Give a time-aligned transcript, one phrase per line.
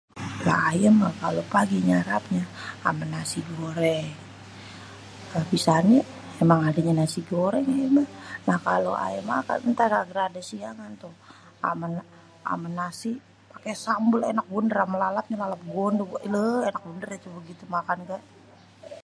[0.45, 2.43] Lah ayê mah kalo pagi nyarapnyê
[2.87, 4.09] amê nasi goreng.
[5.33, 5.99] Habisannê,
[6.41, 8.09] emang adênyê nasi goreng ayê meh.
[8.47, 11.15] Nah kalo ayê makan èntar rada-radê siangan tuh,
[12.53, 13.11] amê nasi
[13.51, 16.03] pake sambel ènak bener amê lalap lalap gondê.
[16.13, 18.23] Weileêêêh, ènak bener ituh begitu makan geh.